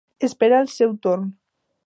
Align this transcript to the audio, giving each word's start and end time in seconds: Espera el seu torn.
Espera 0.27 0.61
el 0.65 0.71
seu 0.77 0.97
torn. 1.05 1.29